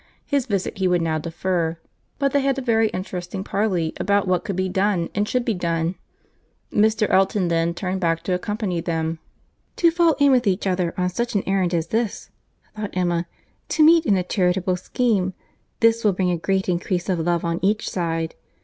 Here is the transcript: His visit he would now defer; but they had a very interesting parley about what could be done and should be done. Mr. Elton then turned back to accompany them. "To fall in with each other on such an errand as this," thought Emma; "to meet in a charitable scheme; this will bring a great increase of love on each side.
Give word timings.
His 0.25 0.47
visit 0.47 0.79
he 0.79 0.87
would 0.87 1.03
now 1.03 1.19
defer; 1.19 1.77
but 2.17 2.31
they 2.33 2.39
had 2.41 2.57
a 2.57 2.61
very 2.63 2.87
interesting 2.89 3.43
parley 3.43 3.93
about 3.97 4.27
what 4.27 4.43
could 4.43 4.55
be 4.55 4.67
done 4.67 5.09
and 5.13 5.29
should 5.29 5.45
be 5.45 5.53
done. 5.53 5.93
Mr. 6.73 7.07
Elton 7.11 7.49
then 7.49 7.75
turned 7.75 7.99
back 8.01 8.23
to 8.23 8.33
accompany 8.33 8.81
them. 8.81 9.19
"To 9.75 9.91
fall 9.91 10.15
in 10.19 10.31
with 10.31 10.47
each 10.47 10.65
other 10.65 10.95
on 10.97 11.09
such 11.11 11.35
an 11.35 11.43
errand 11.45 11.75
as 11.75 11.89
this," 11.89 12.31
thought 12.75 12.97
Emma; 12.97 13.27
"to 13.69 13.83
meet 13.83 14.07
in 14.07 14.17
a 14.17 14.23
charitable 14.23 14.75
scheme; 14.77 15.35
this 15.81 16.03
will 16.03 16.13
bring 16.13 16.31
a 16.31 16.35
great 16.35 16.67
increase 16.67 17.07
of 17.07 17.19
love 17.19 17.45
on 17.45 17.59
each 17.61 17.87
side. 17.87 18.33